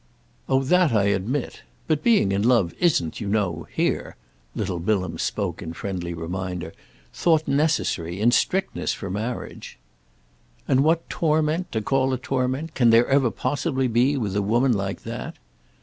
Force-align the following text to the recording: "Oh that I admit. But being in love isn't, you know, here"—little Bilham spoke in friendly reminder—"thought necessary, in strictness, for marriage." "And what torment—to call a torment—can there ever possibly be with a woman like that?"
"Oh 0.49 0.63
that 0.63 0.91
I 0.93 1.03
admit. 1.09 1.61
But 1.87 2.01
being 2.01 2.31
in 2.31 2.41
love 2.41 2.73
isn't, 2.79 3.21
you 3.21 3.27
know, 3.27 3.67
here"—little 3.71 4.79
Bilham 4.79 5.19
spoke 5.19 5.61
in 5.61 5.73
friendly 5.73 6.11
reminder—"thought 6.15 7.47
necessary, 7.47 8.19
in 8.19 8.31
strictness, 8.31 8.93
for 8.93 9.11
marriage." 9.11 9.77
"And 10.67 10.83
what 10.83 11.07
torment—to 11.07 11.83
call 11.83 12.13
a 12.13 12.17
torment—can 12.17 12.89
there 12.89 13.05
ever 13.05 13.29
possibly 13.29 13.87
be 13.87 14.17
with 14.17 14.35
a 14.35 14.41
woman 14.41 14.73
like 14.73 15.03
that?" 15.03 15.35